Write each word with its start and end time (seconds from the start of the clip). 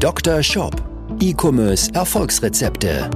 Dr. 0.00 0.42
Shop. 0.42 0.74
E-Commerce 1.20 1.92
Erfolgsrezepte. 1.92 3.10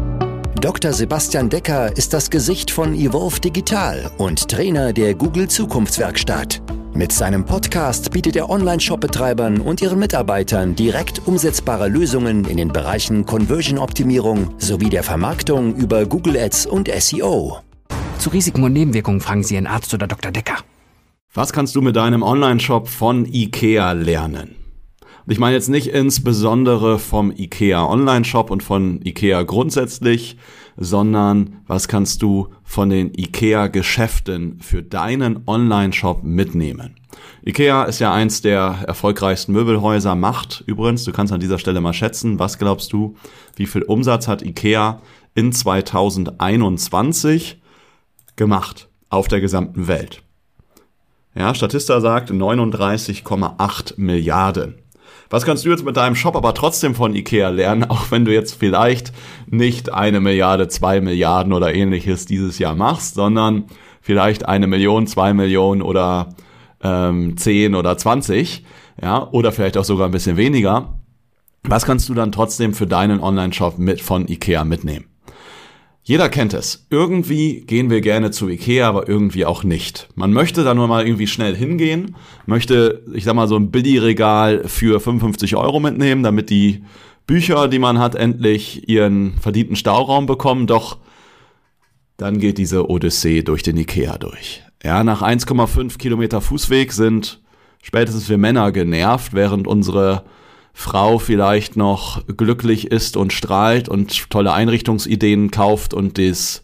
Dr. 0.61 0.93
Sebastian 0.93 1.49
Decker 1.49 1.97
ist 1.97 2.13
das 2.13 2.29
Gesicht 2.29 2.71
von 2.71 2.95
Evolve 2.95 3.41
Digital 3.41 4.11
und 4.19 4.51
Trainer 4.51 4.93
der 4.93 5.15
Google 5.15 5.49
Zukunftswerkstatt. 5.49 6.61
Mit 6.93 7.11
seinem 7.11 7.47
Podcast 7.47 8.11
bietet 8.11 8.37
er 8.37 8.51
Online-Shop-Betreibern 8.51 9.63
und 9.63 9.81
ihren 9.81 9.99
Mitarbeitern 9.99 10.75
direkt 10.75 11.27
umsetzbare 11.27 11.89
Lösungen 11.89 12.45
in 12.45 12.59
den 12.59 12.69
Bereichen 12.69 13.25
Conversion-Optimierung 13.25 14.51
sowie 14.59 14.91
der 14.91 15.05
Vermarktung 15.05 15.75
über 15.77 16.05
Google 16.05 16.37
Ads 16.37 16.67
und 16.67 16.91
SEO. 16.95 17.61
Zu 18.19 18.29
Risiken 18.29 18.63
und 18.63 18.75
Nebenwirkungen 18.75 19.23
fragen 19.23 19.43
Sie 19.43 19.55
Ihren 19.55 19.67
Arzt 19.67 19.95
oder 19.95 20.07
Dr. 20.07 20.33
Decker. 20.33 20.59
Was 21.33 21.55
kannst 21.55 21.77
du 21.77 21.81
mit 21.81 21.97
deinem 21.97 22.23
Online-Shop 22.23 22.89
von 22.89 23.25
IKEA 23.25 23.93
lernen? 23.93 24.64
Und 25.27 25.33
ich 25.33 25.39
meine 25.39 25.55
jetzt 25.55 25.71
nicht 25.71 25.87
insbesondere 25.87 26.99
vom 26.99 27.31
IKEA 27.31 27.87
Online-Shop 27.87 28.51
und 28.51 28.63
von 28.63 29.01
IKEA 29.05 29.45
grundsätzlich, 29.45 30.37
sondern 30.77 31.63
was 31.67 31.89
kannst 31.89 32.21
du 32.21 32.49
von 32.63 32.91
den 32.91 33.11
IKEA-Geschäften 33.15 34.59
für 34.61 34.83
deinen 34.83 35.45
Online-Shop 35.47 36.25
mitnehmen? 36.25 36.97
IKEA 37.47 37.85
ist 37.85 38.01
ja 38.01 38.13
eins 38.13 38.43
der 38.43 38.85
erfolgreichsten 38.87 39.53
Möbelhäuser, 39.53 40.15
macht 40.15 40.63
übrigens, 40.67 41.05
du 41.05 41.13
kannst 41.13 41.33
an 41.33 41.41
dieser 41.41 41.59
Stelle 41.59 41.81
mal 41.81 41.95
schätzen, 41.95 42.39
was 42.39 42.59
glaubst 42.59 42.93
du, 42.93 43.17
wie 43.57 43.67
viel 43.67 43.83
Umsatz 43.83 44.29
hat 44.29 44.43
IKEA 44.43 45.01
in 45.35 45.53
2021 45.53 47.63
gemacht 48.37 48.89
auf 49.09 49.29
der 49.29 49.41
gesamten 49.41 49.89
Welt? 49.89 50.23
Ja, 51.35 51.55
Statista 51.55 52.01
sagt 52.01 52.31
39,8 52.31 53.95
Milliarden. 53.97 54.75
Was 55.31 55.45
kannst 55.45 55.65
du 55.65 55.71
jetzt 55.71 55.85
mit 55.85 55.97
deinem 55.97 56.17
Shop 56.17 56.37
aber 56.37 56.55
trotzdem 56.55 56.95
von 56.95 57.15
Ikea 57.15 57.49
lernen, 57.49 57.85
auch 57.89 58.11
wenn 58.11 58.25
du 58.25 58.33
jetzt 58.33 58.55
vielleicht 58.55 59.13
nicht 59.47 59.93
eine 59.93 60.21
Milliarde, 60.21 60.69
zwei 60.69 61.01
Milliarden 61.01 61.53
oder 61.53 61.75
ähnliches 61.75 62.27
dieses 62.27 62.59
Jahr 62.59 62.75
machst, 62.75 63.15
sondern 63.15 63.65
vielleicht 64.01 64.47
eine 64.47 64.67
Million, 64.67 65.07
zwei 65.07 65.33
Millionen 65.33 65.83
oder 65.83 66.35
ähm, 66.83 67.37
zehn 67.37 67.75
oder 67.75 67.97
zwanzig, 67.97 68.65
ja, 69.01 69.29
oder 69.31 69.53
vielleicht 69.53 69.77
auch 69.79 69.85
sogar 69.85 70.09
ein 70.09 70.13
bisschen 70.13 70.37
weniger. 70.37 70.99
Was 71.63 71.87
kannst 71.87 72.09
du 72.11 72.15
dann 72.15 72.31
trotzdem 72.31 72.75
für 72.75 72.87
deinen 72.87 73.21
Online-Shop 73.21 73.79
mit 73.79 74.03
von 74.03 74.29
Ikea 74.29 74.65
mitnehmen? 74.65 75.07
Jeder 76.07 76.29
kennt 76.29 76.53
es. 76.53 76.87
Irgendwie 76.91 77.63
gehen 77.63 77.89
wir 77.89 78.03
gerne 78.03 78.31
zu 78.31 78.47
Ikea, 78.49 78.87
aber 78.87 79.09
irgendwie 79.09 79.47
auch 79.47 79.65
nicht. 79.65 80.09
Man 80.15 80.35
möchte 80.35 80.63
da 80.63 80.75
nur 80.75 80.87
mal 80.87 81.07
irgendwie 81.07 81.27
schnell 81.27 81.57
hingehen, 81.57 82.15
möchte, 82.45 83.03
ich 83.15 83.25
sag 83.25 83.35
mal, 83.35 83.49
so 83.49 83.57
ein 83.57 83.71
Billigregal 83.71 84.69
für 84.69 85.01
55 85.01 85.57
Euro 85.57 85.81
mitnehmen, 85.81 86.23
damit 86.23 86.51
die 86.51 86.85
Bücher, 87.27 87.69
die 87.69 87.79
man 87.79 87.99
hat, 87.99 88.17
endlich 88.17 88.87
ihren 88.87 89.33
verdienten 89.41 89.77
Stauraum 89.77 90.27
bekommen. 90.27 90.67
Doch 90.67 90.99
dann 92.19 92.39
geht 92.39 92.59
diese 92.59 92.91
Odyssee 92.91 93.43
durch 93.43 93.63
den 93.63 93.79
Ikea 93.79 94.19
durch. 94.19 94.63
Ja, 94.85 95.05
nach 95.05 95.23
1,5 95.23 95.97
Kilometer 95.97 96.43
Fußweg 96.43 96.93
sind 96.93 97.41
spätestens 97.83 98.29
wir 98.29 98.37
Männer 98.37 98.73
genervt, 98.73 99.33
während 99.33 99.67
unsere 99.67 100.25
Frau 100.77 101.19
vielleicht 101.19 101.77
noch 101.77 102.27
glücklich 102.27 102.91
ist 102.91 103.17
und 103.17 103.33
strahlt 103.33 103.89
und 103.89 104.29
tolle 104.29 104.53
Einrichtungsideen 104.53 105.53
kauft 105.53 105.95
und 105.95 106.19
das 106.19 106.63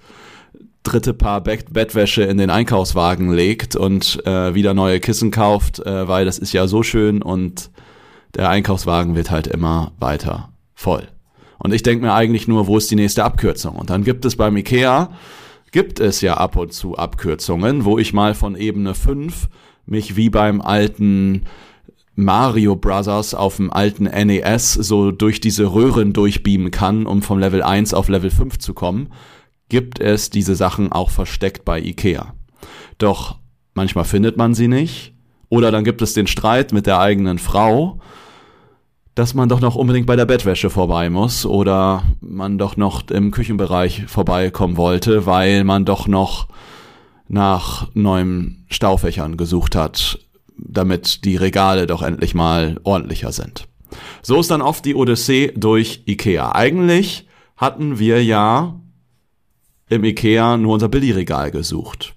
dritte 0.82 1.14
Paar 1.14 1.42
Bettwäsche 1.42 2.24
in 2.24 2.36
den 2.36 2.50
Einkaufswagen 2.50 3.32
legt 3.32 3.76
und 3.76 4.20
äh, 4.26 4.54
wieder 4.54 4.74
neue 4.74 4.98
Kissen 4.98 5.30
kauft, 5.30 5.78
äh, 5.78 6.08
weil 6.08 6.24
das 6.24 6.38
ist 6.38 6.52
ja 6.52 6.66
so 6.66 6.82
schön 6.82 7.22
und 7.22 7.70
der 8.34 8.50
Einkaufswagen 8.50 9.14
wird 9.14 9.30
halt 9.30 9.46
immer 9.46 9.92
weiter 10.00 10.50
voll. 10.74 11.06
Und 11.58 11.72
ich 11.72 11.82
denke 11.82 12.04
mir 12.04 12.12
eigentlich 12.12 12.48
nur, 12.48 12.66
wo 12.66 12.78
ist 12.78 12.90
die 12.90 12.96
nächste 12.96 13.22
Abkürzung? 13.24 13.76
Und 13.76 13.90
dann 13.90 14.02
gibt 14.02 14.24
es 14.24 14.34
beim 14.34 14.56
Ikea, 14.56 15.10
gibt 15.70 16.00
es 16.00 16.20
ja 16.20 16.34
ab 16.34 16.56
und 16.56 16.72
zu 16.72 16.96
Abkürzungen, 16.96 17.84
wo 17.84 17.98
ich 17.98 18.12
mal 18.12 18.34
von 18.34 18.56
Ebene 18.56 18.94
5 18.94 19.48
mich 19.86 20.16
wie 20.16 20.30
beim 20.30 20.60
alten 20.60 21.44
Mario 22.20 22.76
Brothers 22.76 23.34
auf 23.34 23.56
dem 23.56 23.72
alten 23.72 24.04
NES 24.04 24.74
so 24.74 25.10
durch 25.10 25.40
diese 25.40 25.72
Röhren 25.72 26.12
durchbeamen 26.12 26.70
kann, 26.70 27.06
um 27.06 27.22
vom 27.22 27.38
Level 27.38 27.62
1 27.62 27.94
auf 27.94 28.08
Level 28.08 28.30
5 28.30 28.58
zu 28.58 28.74
kommen, 28.74 29.08
gibt 29.68 29.98
es 29.98 30.30
diese 30.30 30.54
Sachen 30.54 30.92
auch 30.92 31.10
versteckt 31.10 31.64
bei 31.64 31.80
Ikea. 31.80 32.34
Doch 32.98 33.38
manchmal 33.74 34.04
findet 34.04 34.36
man 34.36 34.54
sie 34.54 34.68
nicht, 34.68 35.14
oder 35.48 35.70
dann 35.70 35.84
gibt 35.84 36.02
es 36.02 36.14
den 36.14 36.26
Streit 36.26 36.72
mit 36.72 36.86
der 36.86 37.00
eigenen 37.00 37.38
Frau, 37.38 37.98
dass 39.14 39.34
man 39.34 39.48
doch 39.48 39.60
noch 39.60 39.74
unbedingt 39.74 40.06
bei 40.06 40.16
der 40.16 40.26
Bettwäsche 40.26 40.70
vorbei 40.70 41.10
muss 41.10 41.44
oder 41.44 42.04
man 42.20 42.58
doch 42.58 42.76
noch 42.76 43.08
im 43.10 43.32
Küchenbereich 43.32 44.04
vorbeikommen 44.06 44.76
wollte, 44.76 45.26
weil 45.26 45.64
man 45.64 45.84
doch 45.84 46.06
noch 46.06 46.48
nach 47.28 47.88
neuen 47.94 48.66
Staufächern 48.68 49.36
gesucht 49.36 49.74
hat 49.74 50.18
damit 50.66 51.24
die 51.24 51.36
Regale 51.36 51.86
doch 51.86 52.02
endlich 52.02 52.34
mal 52.34 52.80
ordentlicher 52.84 53.32
sind. 53.32 53.68
So 54.22 54.38
ist 54.40 54.50
dann 54.50 54.62
oft 54.62 54.84
die 54.84 54.94
Odyssee 54.94 55.52
durch 55.56 56.02
Ikea. 56.06 56.54
Eigentlich 56.54 57.26
hatten 57.56 57.98
wir 57.98 58.24
ja 58.24 58.80
im 59.88 60.04
Ikea 60.04 60.56
nur 60.56 60.74
unser 60.74 60.88
Billigregal 60.88 61.50
gesucht. 61.50 62.14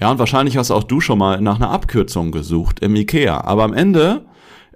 Ja, 0.00 0.10
und 0.10 0.18
wahrscheinlich 0.18 0.56
hast 0.56 0.70
auch 0.70 0.84
du 0.84 1.00
schon 1.00 1.18
mal 1.18 1.40
nach 1.40 1.56
einer 1.56 1.70
Abkürzung 1.70 2.30
gesucht 2.30 2.80
im 2.80 2.94
Ikea. 2.94 3.40
Aber 3.40 3.64
am 3.64 3.74
Ende 3.74 4.26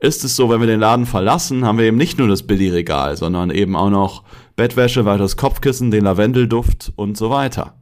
ist 0.01 0.25
es 0.25 0.35
so, 0.35 0.51
wenn 0.51 0.59
wir 0.59 0.67
den 0.67 0.81
Laden 0.81 1.07
verlassen, 1.07 1.65
haben 1.65 1.79
wir 1.79 1.85
eben 1.85 1.97
nicht 1.97 2.19
nur 2.19 2.27
das 2.27 2.43
Billigregal, 2.43 3.17
sondern 3.17 3.51
eben 3.51 3.77
auch 3.77 3.91
noch 3.91 4.25
Bettwäsche, 4.57 5.05
weiteres 5.05 5.37
Kopfkissen, 5.37 5.93
den 5.93 6.05
Lavendelduft 6.05 6.93
und 6.97 7.17
so 7.17 7.31
weiter. 7.31 7.75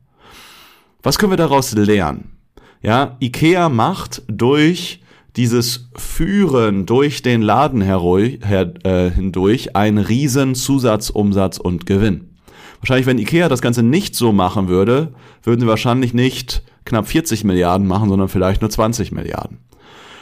Was 1.02 1.19
können 1.19 1.32
wir 1.32 1.38
daraus 1.38 1.72
lernen? 1.72 2.36
Ja, 2.82 3.16
Ikea 3.20 3.70
macht 3.70 4.22
durch 4.28 5.00
dieses 5.36 5.91
Führen 5.96 6.86
durch 6.86 7.22
den 7.22 7.42
Laden 7.42 7.80
her, 7.80 8.00
äh, 8.82 9.10
hindurch 9.10 9.76
ein 9.76 9.98
riesen 9.98 10.54
Zusatzumsatz 10.54 11.58
und 11.58 11.86
Gewinn. 11.86 12.30
Wahrscheinlich, 12.80 13.06
wenn 13.06 13.18
Ikea 13.18 13.48
das 13.48 13.62
Ganze 13.62 13.82
nicht 13.82 14.14
so 14.14 14.32
machen 14.32 14.69
würde, 14.69 15.12
würden 15.42 15.60
sie 15.60 15.66
wahrscheinlich 15.66 16.14
nicht 16.14 16.62
knapp 16.84 17.06
40 17.06 17.44
Milliarden 17.44 17.86
machen, 17.86 18.08
sondern 18.08 18.28
vielleicht 18.28 18.62
nur 18.62 18.70
20 18.70 19.12
Milliarden. 19.12 19.58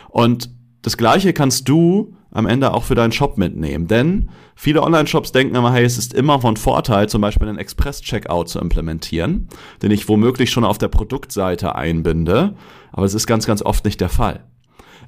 Und 0.08 0.50
das 0.82 0.96
Gleiche 0.96 1.32
kannst 1.32 1.68
du 1.68 2.14
am 2.30 2.46
Ende 2.46 2.74
auch 2.74 2.84
für 2.84 2.94
deinen 2.94 3.12
Shop 3.12 3.38
mitnehmen. 3.38 3.86
Denn 3.86 4.30
viele 4.54 4.82
Online-Shops 4.82 5.32
denken 5.32 5.54
immer, 5.54 5.72
hey, 5.72 5.84
es 5.84 5.98
ist 5.98 6.12
immer 6.14 6.40
von 6.40 6.56
Vorteil, 6.56 7.08
zum 7.08 7.20
Beispiel 7.20 7.48
einen 7.48 7.58
Express-Checkout 7.58 8.48
zu 8.48 8.58
implementieren, 8.58 9.48
den 9.82 9.90
ich 9.90 10.08
womöglich 10.08 10.50
schon 10.50 10.64
auf 10.64 10.78
der 10.78 10.88
Produktseite 10.88 11.74
einbinde. 11.74 12.54
Aber 12.92 13.06
es 13.06 13.14
ist 13.14 13.26
ganz, 13.26 13.46
ganz 13.46 13.62
oft 13.62 13.84
nicht 13.84 14.00
der 14.00 14.08
Fall. 14.08 14.44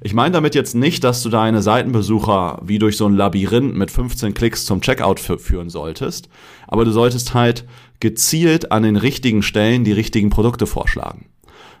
Ich 0.03 0.15
meine 0.15 0.31
damit 0.31 0.55
jetzt 0.55 0.73
nicht, 0.73 1.03
dass 1.03 1.21
du 1.21 1.29
deine 1.29 1.61
Seitenbesucher 1.61 2.59
wie 2.63 2.79
durch 2.79 2.97
so 2.97 3.05
ein 3.05 3.15
Labyrinth 3.15 3.75
mit 3.75 3.91
15 3.91 4.33
Klicks 4.33 4.65
zum 4.65 4.81
Checkout 4.81 5.19
führen 5.19 5.69
solltest, 5.69 6.27
aber 6.67 6.85
du 6.85 6.91
solltest 6.91 7.35
halt 7.35 7.65
gezielt 7.99 8.71
an 8.71 8.81
den 8.81 8.95
richtigen 8.95 9.43
Stellen 9.43 9.83
die 9.83 9.91
richtigen 9.91 10.31
Produkte 10.31 10.65
vorschlagen. 10.65 11.27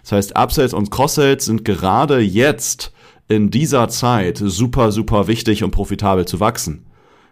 Das 0.03 0.11
heißt, 0.11 0.37
Upsells 0.37 0.75
und 0.75 0.91
Cross-Sales 0.91 1.45
sind 1.45 1.65
gerade 1.65 2.19
jetzt 2.19 2.93
in 3.27 3.49
dieser 3.49 3.89
Zeit 3.89 4.37
super, 4.37 4.91
super 4.91 5.27
wichtig 5.27 5.63
und 5.63 5.71
profitabel 5.71 6.25
zu 6.25 6.39
wachsen. 6.39 6.85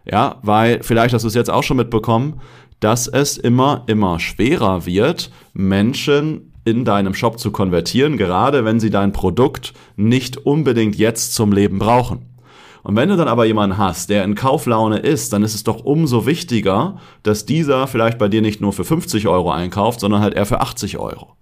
Ja, 0.05 0.39
weil 0.41 0.81
vielleicht 0.81 1.13
hast 1.13 1.21
du 1.21 1.27
es 1.27 1.35
jetzt 1.35 1.51
auch 1.51 1.63
schon 1.63 1.77
mitbekommen, 1.77 2.41
dass 2.79 3.07
es 3.07 3.37
immer, 3.37 3.83
immer 3.85 4.19
schwerer 4.19 4.87
wird, 4.87 5.29
Menschen 5.53 6.48
in 6.65 6.85
deinem 6.85 7.13
Shop 7.13 7.39
zu 7.39 7.51
konvertieren, 7.51 8.17
gerade 8.17 8.65
wenn 8.65 8.79
sie 8.79 8.89
dein 8.89 9.11
Produkt 9.11 9.73
nicht 9.95 10.37
unbedingt 10.37 10.95
jetzt 10.97 11.33
zum 11.33 11.51
Leben 11.51 11.79
brauchen. 11.79 12.25
Und 12.83 12.95
wenn 12.95 13.09
du 13.09 13.17
dann 13.17 13.27
aber 13.27 13.45
jemanden 13.45 13.77
hast, 13.77 14.09
der 14.09 14.23
in 14.23 14.35
Kauflaune 14.35 14.99
ist, 14.99 15.33
dann 15.33 15.43
ist 15.43 15.55
es 15.55 15.63
doch 15.63 15.83
umso 15.83 16.25
wichtiger, 16.25 16.97
dass 17.23 17.45
dieser 17.45 17.87
vielleicht 17.87 18.17
bei 18.17 18.29
dir 18.29 18.41
nicht 18.41 18.61
nur 18.61 18.73
für 18.73 18.85
50 18.85 19.27
Euro 19.27 19.51
einkauft, 19.51 19.99
sondern 19.99 20.21
halt 20.21 20.33
eher 20.33 20.45
für 20.45 20.61
80 20.61 20.97
Euro. 20.97 21.35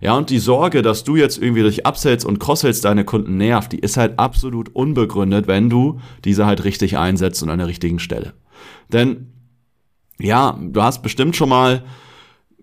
Ja, 0.00 0.16
und 0.16 0.30
die 0.30 0.40
Sorge, 0.40 0.82
dass 0.82 1.04
du 1.04 1.16
jetzt 1.16 1.40
irgendwie 1.40 1.62
durch 1.62 1.86
Upsells 1.86 2.24
und 2.24 2.40
Cross-Sells 2.40 2.80
deine 2.80 3.04
Kunden 3.04 3.36
nervt, 3.36 3.72
die 3.72 3.78
ist 3.78 3.96
halt 3.96 4.18
absolut 4.18 4.74
unbegründet, 4.74 5.46
wenn 5.46 5.70
du 5.70 6.00
diese 6.24 6.44
halt 6.44 6.64
richtig 6.64 6.98
einsetzt 6.98 7.42
und 7.42 7.50
an 7.50 7.58
der 7.58 7.68
richtigen 7.68 8.00
Stelle. 8.00 8.34
Denn, 8.92 9.32
ja, 10.18 10.58
du 10.60 10.82
hast 10.82 11.02
bestimmt 11.02 11.36
schon 11.36 11.48
mal 11.48 11.84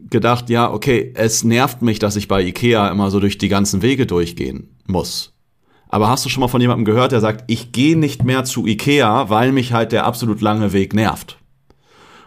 gedacht, 0.10 0.50
ja, 0.50 0.72
okay, 0.72 1.12
es 1.16 1.44
nervt 1.44 1.82
mich, 1.82 2.00
dass 2.00 2.16
ich 2.16 2.28
bei 2.28 2.42
Ikea 2.42 2.90
immer 2.90 3.12
so 3.12 3.20
durch 3.20 3.38
die 3.38 3.50
ganzen 3.50 3.82
Wege 3.82 4.06
durchgehen 4.06 4.76
muss. 4.88 5.34
Aber 5.90 6.10
hast 6.10 6.24
du 6.24 6.30
schon 6.30 6.42
mal 6.42 6.48
von 6.48 6.62
jemandem 6.62 6.86
gehört, 6.86 7.12
der 7.12 7.20
sagt, 7.20 7.46
ich 7.48 7.72
gehe 7.72 7.98
nicht 7.98 8.24
mehr 8.24 8.44
zu 8.44 8.66
Ikea, 8.68 9.30
weil 9.30 9.52
mich 9.52 9.74
halt 9.74 9.92
der 9.92 10.06
absolut 10.06 10.42
lange 10.42 10.72
Weg 10.72 10.94
nervt? 10.94 11.38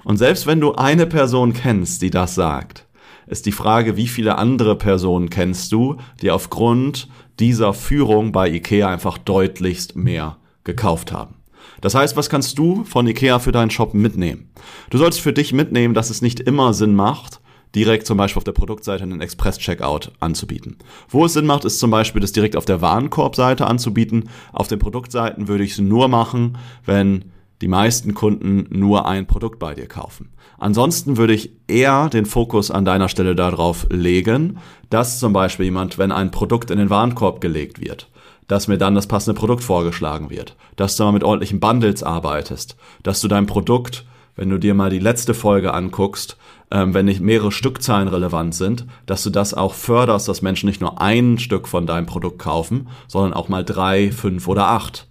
Und 0.04 0.16
selbst 0.16 0.46
wenn 0.46 0.60
du 0.60 0.74
eine 0.74 1.06
Person 1.06 1.52
kennst, 1.52 2.02
die 2.02 2.10
das 2.10 2.34
sagt, 2.34 2.86
ist 3.26 3.46
die 3.46 3.52
Frage, 3.52 3.96
wie 3.96 4.08
viele 4.08 4.36
andere 4.36 4.76
Personen 4.76 5.30
kennst 5.30 5.70
du, 5.70 5.96
die 6.20 6.30
aufgrund 6.32 7.08
dieser 7.38 7.72
Führung 7.72 8.32
bei 8.32 8.50
Ikea 8.50 8.88
einfach 8.88 9.16
deutlichst 9.16 9.96
mehr 9.96 10.38
gekauft 10.64 11.12
haben. 11.12 11.36
Das 11.80 11.94
heißt, 11.94 12.16
was 12.16 12.30
kannst 12.30 12.58
du 12.58 12.84
von 12.84 13.06
Ikea 13.06 13.38
für 13.38 13.52
deinen 13.52 13.70
Shop 13.70 13.94
mitnehmen? 13.94 14.50
Du 14.90 14.98
solltest 14.98 15.20
für 15.20 15.32
dich 15.32 15.52
mitnehmen, 15.52 15.94
dass 15.94 16.10
es 16.10 16.22
nicht 16.22 16.40
immer 16.40 16.74
Sinn 16.74 16.94
macht, 16.94 17.40
direkt 17.74 18.06
zum 18.06 18.18
Beispiel 18.18 18.38
auf 18.38 18.44
der 18.44 18.52
Produktseite 18.52 19.02
einen 19.02 19.20
Express-Checkout 19.20 20.12
anzubieten. 20.20 20.76
Wo 21.08 21.24
es 21.24 21.32
Sinn 21.32 21.46
macht, 21.46 21.64
ist 21.64 21.78
zum 21.78 21.90
Beispiel 21.90 22.20
das 22.20 22.32
direkt 22.32 22.56
auf 22.56 22.64
der 22.64 22.80
Warenkorbseite 22.80 23.66
anzubieten. 23.66 24.28
Auf 24.52 24.68
den 24.68 24.78
Produktseiten 24.78 25.48
würde 25.48 25.64
ich 25.64 25.72
es 25.72 25.78
nur 25.78 26.08
machen, 26.08 26.58
wenn 26.84 27.24
die 27.62 27.68
meisten 27.68 28.12
Kunden 28.12 28.66
nur 28.70 29.06
ein 29.06 29.26
Produkt 29.26 29.58
bei 29.58 29.74
dir 29.74 29.86
kaufen. 29.86 30.30
Ansonsten 30.58 31.16
würde 31.16 31.32
ich 31.32 31.50
eher 31.68 32.08
den 32.08 32.26
Fokus 32.26 32.70
an 32.70 32.84
deiner 32.84 33.08
Stelle 33.08 33.34
darauf 33.34 33.86
legen, 33.90 34.58
dass 34.90 35.18
zum 35.18 35.32
Beispiel 35.32 35.66
jemand, 35.66 35.98
wenn 35.98 36.12
ein 36.12 36.30
Produkt 36.30 36.70
in 36.70 36.78
den 36.78 36.90
Warenkorb 36.90 37.40
gelegt 37.40 37.80
wird, 37.80 38.08
dass 38.48 38.68
mir 38.68 38.78
dann 38.78 38.94
das 38.94 39.06
passende 39.06 39.38
Produkt 39.38 39.64
vorgeschlagen 39.64 40.28
wird, 40.30 40.56
dass 40.76 40.96
du 40.96 41.04
mal 41.04 41.12
mit 41.12 41.24
ordentlichen 41.24 41.60
Bundles 41.60 42.02
arbeitest, 42.02 42.76
dass 43.02 43.20
du 43.20 43.28
dein 43.28 43.46
Produkt, 43.46 44.04
wenn 44.36 44.50
du 44.50 44.58
dir 44.58 44.74
mal 44.74 44.90
die 44.90 44.98
letzte 44.98 45.34
Folge 45.34 45.72
anguckst, 45.72 46.36
ähm, 46.72 46.94
wenn 46.94 47.04
nicht 47.04 47.20
mehrere 47.20 47.52
Stückzahlen 47.52 48.08
relevant 48.08 48.54
sind, 48.54 48.86
dass 49.04 49.22
du 49.22 49.30
das 49.30 49.52
auch 49.52 49.74
förderst, 49.74 50.26
dass 50.26 50.42
Menschen 50.42 50.66
nicht 50.66 50.80
nur 50.80 51.00
ein 51.00 51.38
Stück 51.38 51.68
von 51.68 51.86
deinem 51.86 52.06
Produkt 52.06 52.38
kaufen, 52.38 52.88
sondern 53.06 53.34
auch 53.34 53.48
mal 53.48 53.64
drei, 53.64 54.10
fünf 54.10 54.48
oder 54.48 54.68
acht. 54.68 55.06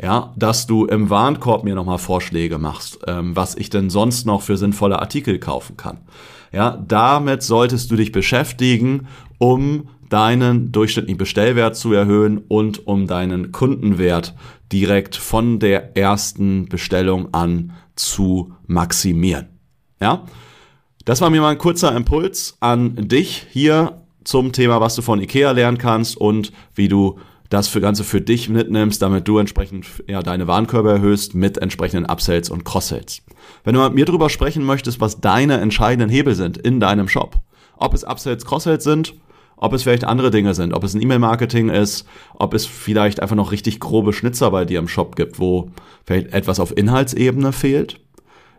Ja, 0.00 0.32
dass 0.36 0.68
du 0.68 0.84
im 0.84 1.10
Warenkorb 1.10 1.64
mir 1.64 1.74
nochmal 1.74 1.98
Vorschläge 1.98 2.58
machst, 2.58 3.00
ähm, 3.08 3.34
was 3.34 3.56
ich 3.56 3.68
denn 3.68 3.90
sonst 3.90 4.26
noch 4.26 4.42
für 4.42 4.56
sinnvolle 4.56 5.00
Artikel 5.00 5.40
kaufen 5.40 5.76
kann. 5.76 5.98
Ja, 6.52 6.78
damit 6.86 7.42
solltest 7.42 7.90
du 7.90 7.96
dich 7.96 8.12
beschäftigen, 8.12 9.08
um 9.38 9.88
deinen 10.08 10.72
durchschnittlichen 10.72 11.18
Bestellwert 11.18 11.74
zu 11.74 11.92
erhöhen 11.92 12.38
und 12.38 12.86
um 12.86 13.06
deinen 13.06 13.50
Kundenwert 13.50 14.34
direkt 14.72 15.16
von 15.16 15.58
der 15.58 15.96
ersten 15.96 16.68
Bestellung 16.68 17.34
an 17.34 17.72
zu 17.96 18.52
maximieren. 18.66 19.48
Ja, 20.00 20.24
das 21.08 21.22
war 21.22 21.30
mir 21.30 21.40
mal 21.40 21.52
ein 21.52 21.58
kurzer 21.58 21.96
Impuls 21.96 22.58
an 22.60 23.08
dich 23.08 23.46
hier 23.48 24.02
zum 24.24 24.52
Thema, 24.52 24.82
was 24.82 24.94
du 24.94 25.00
von 25.00 25.22
Ikea 25.22 25.52
lernen 25.52 25.78
kannst 25.78 26.18
und 26.18 26.52
wie 26.74 26.88
du 26.88 27.18
das 27.48 27.66
für 27.66 27.80
Ganze 27.80 28.04
für 28.04 28.20
dich 28.20 28.50
mitnimmst, 28.50 29.00
damit 29.00 29.26
du 29.26 29.38
entsprechend 29.38 29.86
ja, 30.06 30.22
deine 30.22 30.46
Warenkörbe 30.46 30.90
erhöhst 30.90 31.34
mit 31.34 31.56
entsprechenden 31.56 32.04
Upsells 32.04 32.50
und 32.50 32.66
Cross-Sales. 32.66 33.22
Wenn 33.64 33.74
du 33.74 33.80
mit 33.84 33.94
mir 33.94 34.04
darüber 34.04 34.28
sprechen 34.28 34.64
möchtest, 34.64 35.00
was 35.00 35.22
deine 35.22 35.58
entscheidenden 35.60 36.10
Hebel 36.10 36.34
sind 36.34 36.58
in 36.58 36.78
deinem 36.78 37.08
Shop, 37.08 37.36
ob 37.78 37.94
es 37.94 38.04
Upsells, 38.04 38.44
Cross-Sales 38.44 38.84
sind, 38.84 39.14
ob 39.56 39.72
es 39.72 39.84
vielleicht 39.84 40.04
andere 40.04 40.30
Dinge 40.30 40.52
sind, 40.52 40.74
ob 40.74 40.84
es 40.84 40.92
ein 40.92 41.00
E-Mail-Marketing 41.00 41.70
ist, 41.70 42.06
ob 42.34 42.52
es 42.52 42.66
vielleicht 42.66 43.20
einfach 43.20 43.34
noch 43.34 43.50
richtig 43.50 43.80
grobe 43.80 44.12
Schnitzer 44.12 44.50
bei 44.50 44.66
dir 44.66 44.78
im 44.78 44.88
Shop 44.88 45.16
gibt, 45.16 45.40
wo 45.40 45.70
vielleicht 46.04 46.34
etwas 46.34 46.60
auf 46.60 46.76
Inhaltsebene 46.76 47.52
fehlt, 47.52 47.98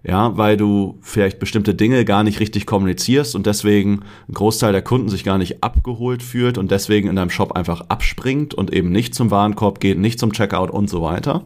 ja, 0.04 0.38
weil 0.38 0.56
du 0.58 0.98
vielleicht 1.02 1.40
bestimmte 1.40 1.76
Dinge 1.76 2.06
gar 2.06 2.24
nicht 2.24 2.40
richtig 2.40 2.66
kommunizierst 2.66 3.36
und 3.36 3.46
deswegen 3.46 4.02
ein 4.28 4.34
Großteil 4.34 4.72
der 4.72 4.82
Kunden 4.82 5.10
sich 5.10 5.24
gar 5.24 5.38
nicht 5.38 5.64
abgeholt 5.64 6.24
fühlt 6.24 6.58
und 6.58 6.72
deswegen 6.72 7.10
in 7.10 7.16
deinem 7.16 7.30
Shop 7.30 7.54
einfach 7.54 7.82
abspringt 7.90 8.54
und 8.54 8.74
eben 8.74 8.92
nicht 8.92 9.14
zum 9.14 9.32
Warenkorb 9.32 9.80
geht, 9.80 9.98
nicht 9.98 10.20
zum 10.20 10.32
Checkout 10.32 10.72
und 10.72 10.90
so 10.90 11.02
weiter. 11.02 11.46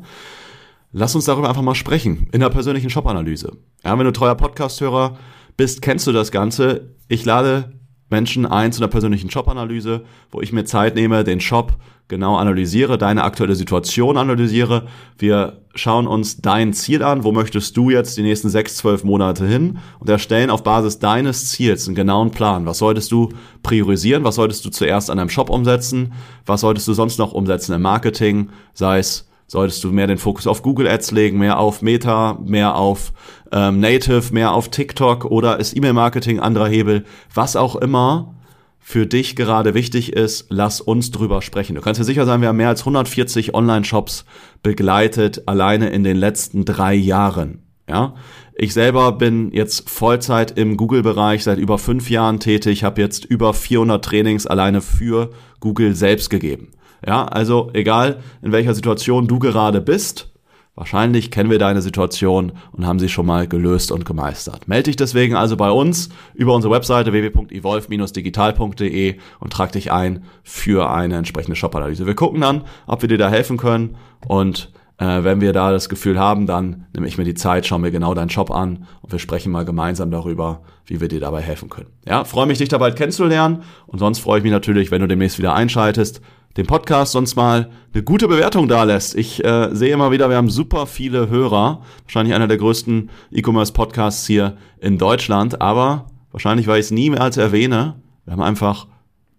Lass 0.91 1.15
uns 1.15 1.25
darüber 1.25 1.50
einfach 1.50 1.63
mal 1.63 1.73
sprechen 1.73 2.27
in 2.31 2.41
der 2.41 2.50
persönlichen 2.50 2.91
Shop-Analyse. 2.91 3.57
Ja, 3.83 3.97
wenn 3.97 4.05
du 4.05 4.13
treuer 4.13 4.35
Podcast-Hörer 4.35 5.17
bist, 5.57 5.81
kennst 5.81 6.06
du 6.06 6.11
das 6.11 6.31
Ganze. 6.31 6.95
Ich 7.07 7.25
lade 7.25 7.73
Menschen 8.09 8.45
ein 8.45 8.71
zu 8.71 8.81
einer 8.81 8.89
persönlichen 8.89 9.29
Shop-Analyse, 9.29 10.01
wo 10.31 10.41
ich 10.41 10.51
mir 10.53 10.65
Zeit 10.65 10.95
nehme, 10.95 11.23
den 11.23 11.39
Shop 11.39 11.73
genau 12.07 12.35
analysiere, 12.35 12.97
deine 12.97 13.23
aktuelle 13.23 13.55
Situation 13.55 14.17
analysiere. 14.17 14.88
Wir 15.17 15.61
schauen 15.73 16.05
uns 16.05 16.41
dein 16.41 16.73
Ziel 16.73 17.01
an, 17.01 17.23
wo 17.23 17.31
möchtest 17.31 17.75
du 17.75 17.89
jetzt 17.89 18.17
die 18.17 18.21
nächsten 18.21 18.50
sechs, 18.50 18.77
zwölf 18.77 19.03
Monate 19.03 19.47
hin 19.47 19.79
und 20.00 20.09
erstellen 20.09 20.50
auf 20.50 20.63
Basis 20.63 21.00
deines 21.00 21.50
Ziels 21.50 21.88
einen 21.88 21.95
genauen 21.95 22.31
Plan. 22.31 22.65
Was 22.65 22.77
solltest 22.77 23.11
du 23.11 23.29
priorisieren? 23.63 24.23
Was 24.23 24.35
solltest 24.35 24.63
du 24.65 24.69
zuerst 24.69 25.09
an 25.09 25.17
deinem 25.17 25.29
Shop 25.29 25.49
umsetzen? 25.49 26.13
Was 26.45 26.61
solltest 26.61 26.88
du 26.88 26.94
sonst 26.94 27.17
noch 27.17 27.33
umsetzen 27.33 27.73
im 27.73 27.81
Marketing? 27.81 28.49
Sei 28.73 28.99
es 28.99 29.27
solltest 29.53 29.83
du 29.83 29.91
mehr 29.91 30.07
den 30.07 30.17
Fokus 30.17 30.47
auf 30.47 30.63
Google 30.63 30.88
Ads 30.88 31.11
legen, 31.11 31.38
mehr 31.38 31.59
auf 31.59 31.81
Meta, 31.81 32.39
mehr 32.44 32.75
auf 32.75 33.13
ähm, 33.51 33.79
Native, 33.79 34.33
mehr 34.33 34.51
auf 34.51 34.69
TikTok 34.69 35.25
oder 35.25 35.59
ist 35.59 35.77
E-Mail-Marketing 35.77 36.39
anderer 36.39 36.67
Hebel, 36.67 37.05
was 37.33 37.55
auch 37.55 37.75
immer 37.75 38.33
für 38.79 39.05
dich 39.05 39.35
gerade 39.35 39.75
wichtig 39.75 40.11
ist, 40.11 40.47
lass 40.50 40.81
uns 40.81 41.11
drüber 41.11 41.41
sprechen. 41.41 41.75
Du 41.75 41.81
kannst 41.81 42.01
dir 42.01 42.03
sicher 42.03 42.25
sein, 42.25 42.41
wir 42.41 42.50
haben 42.50 42.57
mehr 42.57 42.67
als 42.67 42.81
140 42.81 43.53
Online-Shops 43.53 44.25
begleitet, 44.63 45.44
alleine 45.45 45.89
in 45.89 46.03
den 46.03 46.17
letzten 46.17 46.65
drei 46.65 46.95
Jahren. 46.95 47.59
Ja, 47.88 48.15
ich 48.56 48.73
selber 48.73 49.11
bin 49.11 49.51
jetzt 49.51 49.88
Vollzeit 49.89 50.57
im 50.57 50.77
Google-Bereich 50.77 51.44
seit 51.44 51.59
über 51.59 51.77
fünf 51.77 52.09
Jahren 52.09 52.39
tätig, 52.39 52.83
habe 52.83 53.01
jetzt 53.01 53.23
über 53.23 53.53
400 53.53 54.03
Trainings 54.03 54.47
alleine 54.47 54.81
für 54.81 55.29
Google 55.59 55.94
selbst 55.94 56.29
gegeben. 56.31 56.71
Ja, 57.05 57.25
also 57.25 57.69
egal 57.73 58.19
in 58.41 58.51
welcher 58.51 58.73
Situation 58.73 59.27
du 59.27 59.38
gerade 59.39 59.81
bist, 59.81 60.33
wahrscheinlich 60.75 61.31
kennen 61.31 61.51
wir 61.51 61.59
deine 61.59 61.81
Situation 61.81 62.53
und 62.71 62.88
haben 62.88 63.00
sie 63.00 63.09
schon 63.09 63.25
mal 63.25 63.45
gelöst 63.47 63.91
und 63.91 64.05
gemeistert. 64.05 64.67
Melde 64.67 64.83
dich 64.83 64.95
deswegen 64.95 65.35
also 65.35 65.57
bei 65.57 65.69
uns 65.69 66.09
über 66.33 66.55
unsere 66.55 66.73
Webseite 66.73 67.11
www.evolve-digital.de 67.11 69.17
und 69.39 69.53
trag 69.53 69.73
dich 69.73 69.91
ein 69.91 70.23
für 70.44 70.89
eine 70.89 71.17
entsprechende 71.17 71.55
Shop-Analyse. 71.55 72.05
Wir 72.05 72.15
gucken 72.15 72.41
dann, 72.41 72.63
ob 72.88 73.01
wir 73.01 73.09
dir 73.09 73.17
da 73.17 73.29
helfen 73.29 73.57
können 73.57 73.97
und 74.27 74.71
äh, 74.98 75.24
wenn 75.24 75.42
wir 75.42 75.54
da 75.54 75.72
das 75.72 75.90
Gefühl 75.90 76.19
haben, 76.19 76.45
dann 76.45 76.86
nehme 76.94 77.07
ich 77.07 77.18
mir 77.18 77.24
die 77.24 77.34
Zeit, 77.34 77.66
schaue 77.66 77.80
mir 77.80 77.92
genau 77.92 78.13
deinen 78.13 78.30
Shop 78.30 78.51
an 78.51 78.88
und 79.01 79.12
wir 79.12 79.19
sprechen 79.19 79.51
mal 79.51 79.66
gemeinsam 79.66 80.12
darüber, 80.12 80.62
wie 80.86 81.01
wir 81.01 81.07
dir 81.07 81.19
dabei 81.19 81.42
helfen 81.42 81.69
können. 81.69 81.90
Ja, 82.07 82.24
freue 82.24 82.45
mich, 82.45 82.57
dich 82.57 82.69
da 82.69 82.78
bald 82.78 82.95
kennenzulernen 82.95 83.63
und 83.88 84.00
sonst 84.00 84.19
freue 84.19 84.40
ich 84.40 84.44
mich 84.44 84.51
natürlich, 84.51 84.92
wenn 84.92 85.01
du 85.01 85.07
demnächst 85.07 85.40
wieder 85.40 85.54
einschaltest 85.54 86.22
den 86.57 86.68
Podcast 86.68 87.13
sonst 87.13 87.36
mal 87.36 87.72
eine 87.94 88.04
gute 88.04 88.28
Bewertung 88.28 88.68
da 88.68 88.84
lässt. 88.84 89.16
Ich 89.16 89.44
äh, 89.44 89.74
sehe 89.74 89.94
immer 89.94 90.12
wieder, 90.12 90.30
wir 90.30 90.38
haben 90.38 90.50
super 90.50 90.86
viele 90.86 91.30
Hörer. 91.30 91.81
Wahrscheinlich 92.04 92.36
einer 92.36 92.48
der 92.48 92.57
größten 92.57 93.10
E-Commerce-Podcasts 93.31 94.28
hier 94.28 94.57
in 94.80 94.98
Deutschland. 94.98 95.62
Aber 95.62 96.07
wahrscheinlich, 96.31 96.68
weil 96.68 96.80
ich 96.80 96.86
es 96.86 96.92
nie 96.92 97.10
mehr 97.10 97.22
als 97.22 97.38
erwähne, 97.38 97.95
wir 98.25 98.34
haben 98.34 98.42
einfach 98.42 98.88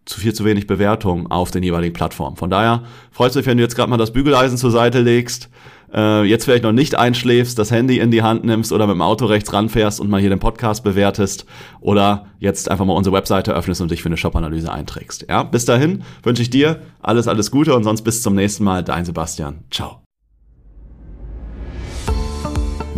zu 0.05 0.21
viel 0.21 0.35
zu 0.35 0.45
wenig 0.45 0.67
Bewertung 0.67 1.31
auf 1.31 1.51
den 1.51 1.62
jeweiligen 1.62 1.95
Plattformen. 1.95 2.37
Von 2.37 2.51
daher 2.51 2.83
freut 3.11 3.31
es 3.31 3.37
mich, 3.37 3.47
wenn 3.47 3.56
du 3.56 3.62
jetzt 3.62 3.77
gerade 3.77 3.91
mal 3.91 3.97
das 3.97 4.12
Bügeleisen 4.12 4.59
zur 4.59 4.71
Seite 4.71 5.01
legst, 5.01 5.49
äh, 5.95 6.25
jetzt 6.25 6.45
vielleicht 6.45 6.65
noch 6.65 6.73
nicht 6.73 6.97
einschläfst, 6.97 7.58
das 7.58 7.70
Handy 7.70 7.99
in 7.99 8.11
die 8.11 8.23
Hand 8.23 8.44
nimmst 8.44 8.73
oder 8.73 8.87
mit 8.87 8.94
dem 8.94 9.03
Auto 9.03 9.27
rechts 9.27 9.53
ranfährst 9.53 10.01
und 10.01 10.11
mal 10.11 10.20
hier 10.20 10.31
den 10.31 10.41
Podcast 10.41 10.84
bewertest 10.84 11.46
oder 11.81 12.27
jetzt 12.39 12.70
einfach 12.70 12.84
mal 12.84 12.94
unsere 12.94 13.15
Webseite 13.15 13.55
öffnest 13.55 13.81
und 13.81 13.91
dich 13.91 14.03
für 14.03 14.08
eine 14.08 14.17
Shop-Analyse 14.17 14.70
einträgst. 14.73 15.27
Ja, 15.29 15.44
bis 15.44 15.65
dahin 15.65 16.03
wünsche 16.23 16.43
ich 16.43 16.51
dir 16.51 16.81
alles, 17.01 17.29
alles 17.29 17.51
Gute 17.51 17.75
und 17.75 17.84
sonst 17.84 18.03
bis 18.03 18.23
zum 18.23 18.34
nächsten 18.34 18.65
Mal. 18.65 18.82
Dein 18.82 19.05
Sebastian. 19.05 19.61
Ciao. 19.70 20.01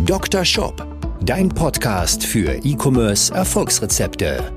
Dr. 0.05 0.45
Shop, 0.45 0.85
dein 1.21 1.49
Podcast 1.49 2.23
für 2.23 2.53
E-Commerce 2.63 3.33
Erfolgsrezepte. 3.33 4.56